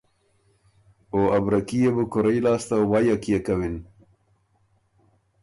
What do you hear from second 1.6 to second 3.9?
کي يې بو کُورئ لاسته ویه کيې کَوِن؟